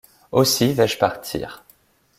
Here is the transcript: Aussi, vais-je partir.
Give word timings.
Aussi, 0.31 0.73
vais-je 0.73 0.97
partir. 0.97 1.63